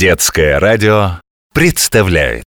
Детское 0.00 0.58
радио 0.58 1.20
представляет 1.52 2.46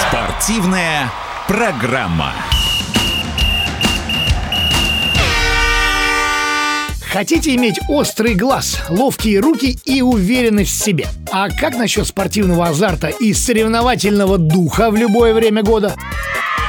Спортивная 0.00 1.12
программа. 1.46 2.32
Хотите 7.16 7.54
иметь 7.54 7.80
острый 7.88 8.34
глаз, 8.34 8.78
ловкие 8.90 9.40
руки 9.40 9.78
и 9.86 10.02
уверенность 10.02 10.72
в 10.72 10.84
себе? 10.84 11.06
А 11.32 11.48
как 11.48 11.74
насчет 11.74 12.06
спортивного 12.06 12.66
азарта 12.66 13.08
и 13.08 13.32
соревновательного 13.32 14.36
духа 14.36 14.90
в 14.90 14.96
любое 14.96 15.32
время 15.32 15.62
года? 15.62 15.94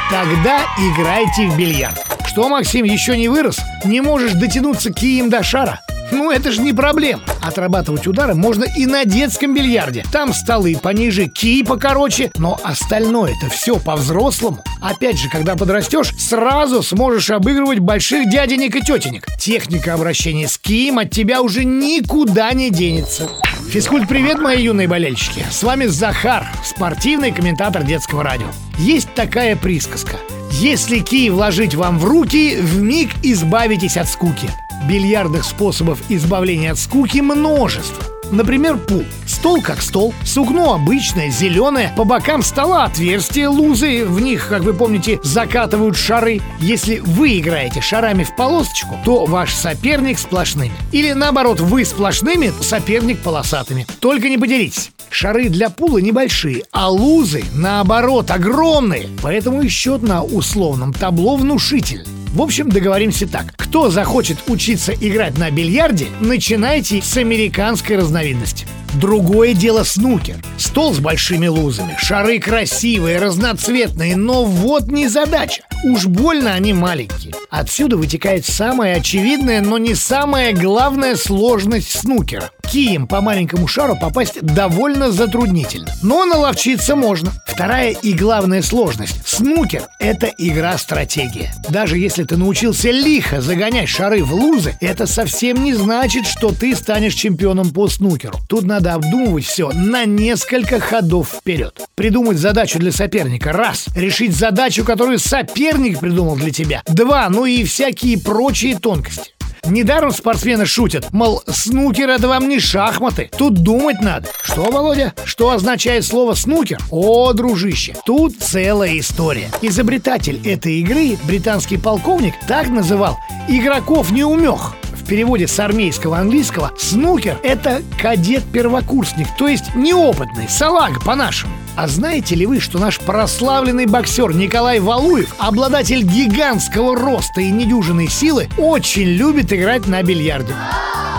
Тогда 0.09 0.61
играйте 0.77 1.49
в 1.49 1.57
бильярд. 1.57 2.01
Что, 2.25 2.47
Максим, 2.47 2.85
еще 2.85 3.17
не 3.17 3.27
вырос? 3.27 3.59
Не 3.83 3.99
можешь 3.99 4.31
дотянуться 4.31 4.93
кием 4.93 5.29
до 5.29 5.43
шара? 5.43 5.81
Ну, 6.11 6.31
это 6.31 6.51
же 6.51 6.61
не 6.61 6.73
проблема. 6.73 7.21
Отрабатывать 7.41 8.07
удары 8.07 8.33
можно 8.33 8.63
и 8.63 8.85
на 8.85 9.05
детском 9.05 9.53
бильярде. 9.53 10.05
Там 10.11 10.33
столы 10.33 10.77
пониже, 10.81 11.27
кий 11.27 11.63
покороче, 11.63 12.31
но 12.37 12.59
остальное-то 12.63 13.49
все 13.49 13.77
по-взрослому. 13.77 14.63
Опять 14.81 15.19
же, 15.19 15.29
когда 15.29 15.55
подрастешь, 15.55 16.13
сразу 16.17 16.83
сможешь 16.83 17.29
обыгрывать 17.29 17.79
больших 17.79 18.29
дяденек 18.29 18.75
и 18.75 18.81
тетенек. 18.81 19.25
Техника 19.39 19.93
обращения 19.93 20.47
с 20.47 20.57
кием 20.57 20.99
от 20.99 21.11
тебя 21.11 21.41
уже 21.41 21.65
никуда 21.65 22.51
не 22.53 22.69
денется. 22.69 23.29
Физкульт, 23.69 24.07
привет, 24.07 24.39
мои 24.39 24.63
юные 24.63 24.87
болельщики. 24.87 25.43
С 25.51 25.63
вами 25.63 25.85
Захар, 25.87 26.47
спортивный 26.63 27.31
комментатор 27.31 27.83
детского 27.83 28.23
радио. 28.23 28.47
Есть 28.77 29.13
такая 29.13 29.55
присказка. 29.55 30.15
Если 30.51 30.99
кий 30.99 31.29
вложить 31.29 31.75
вам 31.75 31.99
в 31.99 32.05
руки, 32.05 32.55
в 32.55 32.81
миг 32.81 33.09
избавитесь 33.23 33.97
от 33.97 34.07
скуки. 34.07 34.49
Бильярдных 34.87 35.43
способов 35.43 35.99
избавления 36.09 36.71
от 36.71 36.79
скуки 36.79 37.19
множество. 37.19 38.03
Например, 38.31 38.77
пул. 38.77 39.03
Стол 39.25 39.61
как 39.61 39.81
стол, 39.81 40.13
сукно 40.25 40.73
обычное, 40.73 41.29
зеленое, 41.29 41.93
по 41.95 42.03
бокам 42.03 42.41
стола 42.41 42.85
отверстия, 42.85 43.49
лузы, 43.49 44.05
в 44.05 44.19
них, 44.19 44.47
как 44.47 44.63
вы 44.63 44.73
помните, 44.73 45.19
закатывают 45.23 45.97
шары. 45.97 46.41
Если 46.59 46.99
вы 46.99 47.39
играете 47.39 47.81
шарами 47.81 48.23
в 48.23 48.35
полосочку, 48.35 48.97
то 49.05 49.25
ваш 49.25 49.53
соперник 49.53 50.19
сплошными. 50.19 50.73
Или 50.91 51.13
наоборот, 51.13 51.59
вы 51.59 51.85
сплошными, 51.85 52.51
соперник 52.61 53.19
полосатыми. 53.19 53.85
Только 53.99 54.29
не 54.29 54.37
поделитесь. 54.37 54.91
Шары 55.09 55.49
для 55.49 55.69
пула 55.69 55.99
небольшие, 55.99 56.63
а 56.71 56.89
лузы, 56.89 57.43
наоборот, 57.53 58.29
огромные. 58.29 59.09
Поэтому 59.21 59.61
и 59.61 59.69
счет 59.69 60.01
на 60.01 60.23
условном 60.23 60.93
табло 60.93 61.37
внушительный. 61.37 62.16
В 62.37 62.41
общем, 62.43 62.69
договоримся 62.69 63.27
так. 63.27 63.55
Кто 63.55 63.89
захочет 63.89 64.37
учиться 64.47 64.93
играть 64.93 65.39
на 65.39 65.49
бильярде, 65.49 66.05
начинайте 66.19 67.01
с 67.01 67.17
американской 67.17 67.97
разновидности. 67.97 68.67
Другое 69.01 69.55
дело 69.55 69.81
снукер. 69.81 70.35
Стол 70.55 70.93
с 70.93 70.99
большими 70.99 71.47
лузами, 71.47 71.97
шары 71.99 72.37
красивые, 72.37 73.17
разноцветные, 73.17 74.15
но 74.15 74.45
вот 74.45 74.91
не 74.91 75.07
задача. 75.07 75.63
Уж 75.83 76.05
больно 76.05 76.53
они 76.53 76.73
маленькие. 76.73 77.33
Отсюда 77.49 77.97
вытекает 77.97 78.45
самая 78.45 78.97
очевидная, 78.97 79.61
но 79.61 79.79
не 79.79 79.95
самая 79.95 80.53
главная 80.53 81.15
сложность 81.15 81.89
снукера. 81.89 82.51
Кием 82.67 83.07
по 83.07 83.21
маленькому 83.21 83.67
шару 83.67 83.97
попасть 83.99 84.41
довольно 84.41 85.11
затруднительно. 85.11 85.87
Но 86.03 86.25
наловчиться 86.25 86.95
можно. 86.95 87.31
Вторая 87.45 87.91
и 87.91 88.13
главная 88.13 88.61
сложность. 88.61 89.25
Снукер– 89.25 89.83
это 89.99 90.27
игра-стратегия. 90.37 91.53
Даже 91.69 91.97
если 91.97 92.23
ты 92.23 92.35
научился 92.35 92.91
лихо 92.91 93.41
загонять 93.41 93.87
шары 93.87 94.23
в 94.23 94.33
лузы, 94.33 94.77
это 94.81 95.07
совсем 95.07 95.63
не 95.63 95.73
значит, 95.73 96.27
что 96.27 96.51
ты 96.51 96.75
станешь 96.75 97.13
чемпионом 97.13 97.71
по 97.71 97.87
снукеру. 97.87 98.37
Тут 98.49 98.65
надо 98.65 98.93
обдумывать 98.93 99.45
все 99.45 99.71
на 99.71 100.05
несколько 100.05 100.79
ходов 100.79 101.29
вперед. 101.39 101.81
Придумать 101.95 102.37
задачу 102.37 102.79
для 102.79 102.91
соперника– 102.91 103.51
раз. 103.53 103.85
Решить 103.95 104.35
задачу, 104.35 104.83
которую 104.83 105.19
соперник 105.19 105.99
придумал 105.99 106.35
для 106.35 106.51
тебя– 106.51 106.83
два. 106.87 107.29
Ну 107.29 107.45
и 107.45 107.63
всякие 107.63 108.19
прочие 108.19 108.77
тонкости. 108.77 109.36
Недаром 109.65 110.11
спортсмены 110.11 110.65
шутят, 110.65 111.11
мол, 111.11 111.43
снукер 111.47 112.09
это 112.09 112.27
вам 112.27 112.47
не 112.47 112.59
шахматы, 112.59 113.29
тут 113.37 113.55
думать 113.55 114.01
надо. 114.01 114.29
Что, 114.43 114.71
Володя? 114.71 115.13
Что 115.25 115.51
означает 115.51 116.05
слово 116.05 116.33
снукер? 116.33 116.79
О, 116.89 117.33
дружище, 117.33 117.95
тут 118.05 118.37
целая 118.39 118.97
история. 118.97 119.49
Изобретатель 119.61 120.41
этой 120.47 120.79
игры, 120.79 121.17
британский 121.23 121.77
полковник, 121.77 122.33
так 122.47 122.69
называл 122.69 123.17
игроков 123.47 124.11
неумех. 124.11 124.76
Переводе 125.07 125.47
с 125.47 125.57
армейского 125.57 126.17
английского 126.17 126.73
снукер– 126.77 127.39
это 127.43 127.81
кадет-первокурсник, 128.01 129.27
то 129.37 129.47
есть 129.47 129.73
неопытный, 129.73 130.49
салага 130.49 130.99
по-нашему. 130.99 131.53
А 131.77 131.87
знаете 131.87 132.35
ли 132.35 132.45
вы, 132.45 132.59
что 132.59 132.77
наш 132.77 132.99
прославленный 132.99 133.85
боксер 133.85 134.33
Николай 134.35 134.81
Валуев, 134.81 135.33
обладатель 135.37 136.01
гигантского 136.01 136.97
роста 136.97 137.39
и 137.39 137.51
недюжинной 137.51 138.09
силы, 138.09 138.49
очень 138.57 139.03
любит 139.03 139.53
играть 139.53 139.87
на 139.87 140.03
бильярде? 140.03 140.53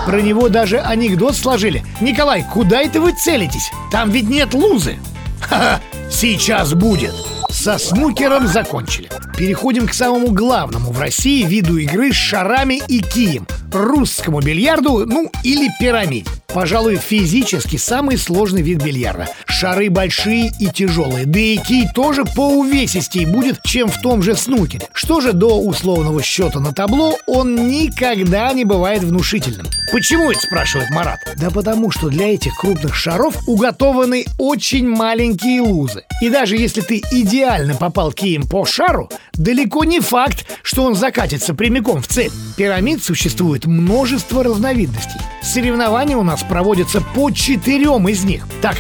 Про 0.05 0.21
него 0.21 0.51
даже 0.51 0.81
анекдот 0.81 1.35
сложили. 1.35 1.83
Николай, 2.03 2.45
куда 2.53 2.83
это 2.83 3.01
вы 3.01 3.13
целитесь? 3.13 3.71
Там 3.91 4.11
ведь 4.11 4.29
нет 4.29 4.53
лузы. 4.53 4.99
Ха-ха, 5.41 5.81
сейчас 6.11 6.75
будет. 6.75 7.15
Со 7.49 7.79
снукером 7.79 8.49
закончили. 8.49 9.09
Переходим 9.39 9.87
к 9.87 9.95
самому 9.95 10.31
главному 10.33 10.93
в 10.93 11.01
России 11.01 11.45
виду 11.45 11.79
игры 11.79 12.13
с 12.13 12.17
шарами 12.17 12.83
и 12.87 13.01
кием– 13.01 13.47
русскому 13.73 14.41
бильярду, 14.41 15.05
ну 15.07 15.31
или 15.45 15.69
пирамиде. 15.81 16.31
Пожалуй, 16.47 16.97
физически 16.97 17.77
самый 17.77 18.17
сложный 18.17 18.63
вид 18.63 18.83
бильярда. 18.83 19.29
Шары 19.59 19.91
большие 19.91 20.53
и 20.61 20.69
тяжелые, 20.69 21.27
да 21.27 21.41
и 21.41 21.57
кий 21.57 21.89
тоже 21.93 22.25
по 22.25 22.49
увесистей 22.49 23.27
будет, 23.27 23.61
чем 23.65 23.89
в 23.89 24.01
том 24.01 24.23
же 24.23 24.37
снукере. 24.37 24.87
Что 24.93 25.21
же 25.21 25.33
до 25.33 25.61
условного 25.61 26.23
счета 26.23 26.61
на 26.61 26.73
табло, 26.73 27.19
он 27.27 27.67
никогда 27.67 28.53
не 28.53 28.65
бывает 28.65 29.03
внушительным. 29.03 29.67
Почему 29.91 30.31
это 30.31 30.39
спрашивает 30.39 30.91
Марат? 30.91 31.19
Да 31.39 31.51
потому 31.51 31.91
что 31.91 32.09
для 32.09 32.35
этих 32.35 32.55
крупных 32.55 32.95
шаров 32.95 33.35
уготованы 33.49 34.27
очень 34.39 34.87
маленькие 34.87 35.63
лузы. 35.63 36.05
И 36.23 36.31
даже 36.31 36.57
если 36.57 36.81
ты 36.81 37.03
идеально 37.11 37.75
попал 37.75 38.13
кием 38.13 38.47
по 38.47 38.65
шару, 38.65 39.11
далеко 39.33 39.83
не 39.83 39.99
факт, 39.99 40.47
что 40.63 40.85
он 40.85 40.95
закатится 40.95 41.53
прямиком 41.53 42.01
в 42.01 42.07
цель. 42.07 42.31
Пирамид 42.57 43.03
существует 43.03 43.67
множество 43.67 44.45
разновидностей. 44.45 45.21
Соревнования 45.43 46.17
у 46.17 46.23
нас 46.23 46.43
проводятся 46.43 47.01
по 47.01 47.31
четырем 47.31 48.09
из 48.09 48.23
них. 48.25 48.47
Так, 48.61 48.77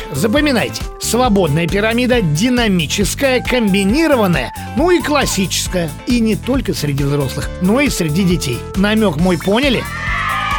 запоминайте. 0.68 0.82
Свободная 1.00 1.66
пирамида, 1.66 2.22
динамическая, 2.22 3.40
комбинированная, 3.40 4.52
ну 4.76 4.90
и 4.90 5.00
классическая. 5.00 5.90
И 6.06 6.20
не 6.20 6.36
только 6.36 6.74
среди 6.74 7.04
взрослых, 7.04 7.48
но 7.62 7.80
и 7.80 7.88
среди 7.88 8.24
детей. 8.24 8.58
Намек 8.76 9.16
мой 9.16 9.38
поняли? 9.38 9.82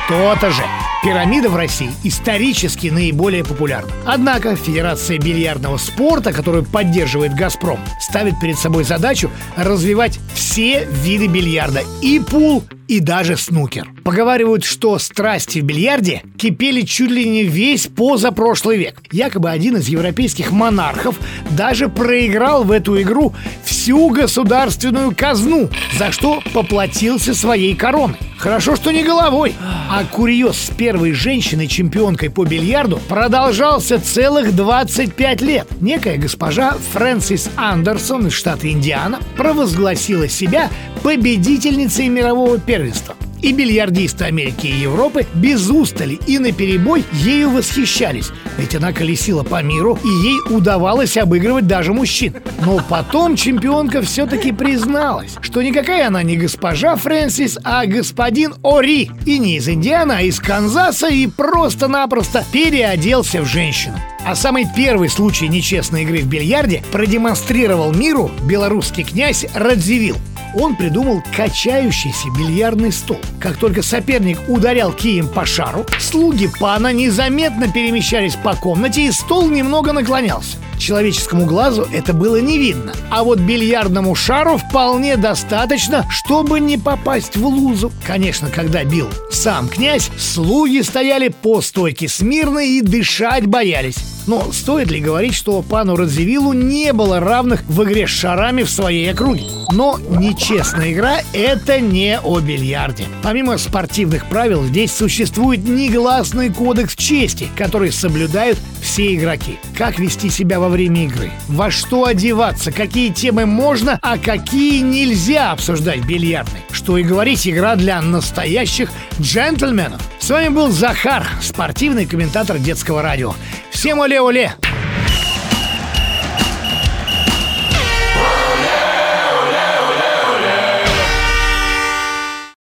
То-то 0.07 0.49
же. 0.49 0.63
Пирамида 1.03 1.49
в 1.49 1.55
России 1.55 1.91
исторически 2.03 2.87
наиболее 2.87 3.45
популярна. 3.45 3.91
Однако 4.05 4.55
Федерация 4.57 5.17
бильярдного 5.17 5.77
спорта, 5.77 6.33
которую 6.33 6.65
поддерживает 6.65 7.35
«Газпром», 7.35 7.79
ставит 8.01 8.37
перед 8.41 8.57
собой 8.57 8.83
задачу 8.83 9.31
развивать 9.55 10.19
все 10.33 10.85
виды 10.85 11.27
бильярда– 11.27 11.83
и 12.01 12.19
пул, 12.19 12.65
и 12.89 12.99
даже 12.99 13.37
снукер. 13.37 13.87
Поговаривают, 14.03 14.63
что 14.63 14.97
страсти 14.99 15.59
в 15.59 15.63
бильярде 15.63 16.23
кипели 16.37 16.81
чуть 16.81 17.11
ли 17.11 17.27
не 17.27 17.43
весь 17.43 17.87
позапрошлый 17.87 18.77
век. 18.77 19.01
Якобы 19.11 19.49
один 19.49 19.77
из 19.77 19.87
европейских 19.87 20.51
монархов 20.51 21.19
даже 21.51 21.89
проиграл 21.89 22.63
в 22.63 22.71
эту 22.71 23.01
игру 23.01 23.33
всю 23.63 24.09
государственную 24.09 25.15
казну, 25.15 25.69
за 25.97 26.11
что 26.11 26.41
поплатился 26.53 27.33
своей 27.33 27.75
короной. 27.75 28.15
Хорошо, 28.37 28.75
что 28.75 28.91
не 28.91 29.03
головой. 29.03 29.53
А 29.89 30.03
курьез 30.05 30.55
с 30.55 30.69
первой 30.69 31.11
женщиной-чемпионкой 31.11 32.29
по 32.29 32.45
бильярду 32.45 32.99
продолжался 33.09 33.99
целых 33.99 34.55
25 34.55 35.41
лет. 35.41 35.67
Некая 35.81 36.17
госпожа 36.17 36.77
Фрэнсис 36.93 37.49
Андерсон 37.57 38.27
из 38.27 38.33
штата 38.33 38.71
Индиана 38.71 39.19
провозгласила 39.35 40.29
себя 40.29 40.69
победительницей 41.03 42.07
мирового 42.07 42.59
первенства. 42.59 43.15
И 43.41 43.53
бильярдисты 43.53 44.25
Америки 44.25 44.67
и 44.67 44.81
Европы 44.81 45.25
без 45.33 45.69
устали 45.69 46.19
и 46.27 46.39
наперебой 46.39 47.05
ею 47.13 47.51
восхищались, 47.51 48.31
ведь 48.57 48.75
она 48.75 48.91
колесила 48.91 49.43
по 49.43 49.61
миру, 49.63 49.97
и 50.03 50.07
ей 50.07 50.39
удавалось 50.49 51.17
обыгрывать 51.17 51.67
даже 51.67 51.93
мужчин. 51.93 52.35
Но 52.65 52.81
потом 52.89 53.35
чемпионка 53.35 54.01
все-таки 54.01 54.51
призналась, 54.51 55.35
что 55.41 55.61
никакая 55.61 56.07
она 56.07 56.23
не 56.23 56.35
госпожа 56.35 56.95
Фрэнсис, 56.95 57.59
а 57.63 57.85
господин 57.85 58.55
Ори. 58.63 59.09
И 59.25 59.39
не 59.39 59.57
из 59.57 59.69
Индианы, 59.69 60.13
а 60.13 60.21
из 60.21 60.39
Канзаса, 60.39 61.07
и 61.07 61.27
просто-напросто 61.27 62.43
переоделся 62.51 63.41
в 63.41 63.45
женщину. 63.45 63.95
А 64.25 64.35
самый 64.35 64.67
первый 64.75 65.09
случай 65.09 65.47
нечестной 65.47 66.03
игры 66.03 66.19
в 66.19 66.27
бильярде 66.27 66.83
продемонстрировал 66.91 67.93
миру 67.93 68.29
белорусский 68.43 69.03
князь 69.03 69.45
Радзивилл. 69.53 70.17
Он 70.55 70.75
придумал 70.75 71.23
качающийся 71.35 72.27
бильярдный 72.37 72.91
стол. 72.91 73.19
Как 73.39 73.57
только 73.57 73.81
соперник 73.81 74.39
ударял 74.47 74.91
кием 74.91 75.27
по 75.27 75.45
шару, 75.45 75.85
слуги 75.99 76.49
пана 76.59 76.91
незаметно 76.91 77.71
перемещались 77.71 78.35
по 78.35 78.55
комнате, 78.55 79.05
и 79.05 79.11
стол 79.11 79.49
немного 79.49 79.93
наклонялся. 79.93 80.57
Человеческому 80.79 81.45
глазу 81.45 81.87
это 81.91 82.13
было 82.13 82.37
не 82.39 82.57
видно, 82.57 82.93
а 83.11 83.23
вот 83.23 83.39
бильярдному 83.39 84.15
шару 84.15 84.57
вполне 84.57 85.17
достаточно, 85.17 86.05
чтобы 86.09 86.61
не 86.61 86.77
попасть 86.77 87.35
в 87.35 87.45
лузу. 87.45 87.91
Конечно, 88.07 88.49
когда 88.49 88.85
бил 88.85 89.09
сам 89.29 89.67
князь, 89.67 90.09
слуги 90.17 90.81
стояли 90.81 91.27
по 91.27 91.61
стойке 91.61 92.07
смирно 92.07 92.59
и 92.59 92.81
дышать 92.81 93.45
боялись. 93.45 93.97
Но 94.29 94.51
стоит 94.51 94.91
ли 94.91 94.99
говорить, 94.99 95.33
что 95.33 95.63
пану 95.63 95.95
Радзивиллу 95.95 96.53
не 96.53 96.93
было 96.93 97.19
равных 97.19 97.63
в 97.63 97.83
игре 97.83 98.05
с 98.05 98.11
шарами 98.11 98.61
в 98.61 98.69
своей 98.69 99.11
округе? 99.11 99.45
Но 99.71 99.97
нечестная 100.07 100.93
игра– 100.93 101.21
это 101.33 101.79
не 101.79 102.19
о 102.19 102.39
бильярде. 102.39 103.05
Помимо 103.23 103.57
спортивных 103.57 104.27
правил, 104.27 104.63
здесь 104.65 104.91
существует 104.91 105.67
негласный 105.67 106.51
кодекс 106.51 106.95
чести, 106.95 107.47
который 107.57 107.91
соблюдают 107.91 108.59
все 108.83 109.15
игроки. 109.15 109.57
Как 109.75 109.97
вести 109.97 110.29
себя 110.29 110.59
во 110.59 110.69
время 110.69 111.05
игры, 111.05 111.31
во 111.47 111.71
что 111.71 112.05
одеваться, 112.05 112.71
какие 112.71 113.11
темы 113.11 113.47
можно, 113.47 113.97
а 114.03 114.19
какие 114.19 114.81
нельзя 114.81 115.53
обсуждать 115.53 116.01
в 116.01 116.07
бильярдной. 116.07 116.61
Что 116.69 116.99
и 116.99 117.03
говорить, 117.03 117.47
игра 117.47 117.75
для 117.75 117.99
настоящих 117.99 118.91
джентльменов. 119.19 120.01
С 120.29 120.31
вами 120.31 120.49
был 120.49 120.69
Захар, 120.69 121.27
спортивный 121.41 122.05
комментатор 122.05 122.59
детского 122.59 123.01
радио. 123.01 123.33
Всем 123.71 123.97
оле-оле! 123.97 124.53